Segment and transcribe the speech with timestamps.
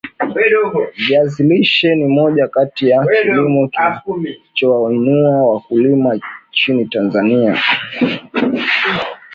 [0.97, 6.19] Viazi lishe ni moja kati ya kilimo kinachowainua wakulima
[6.51, 7.57] nchini Tanzania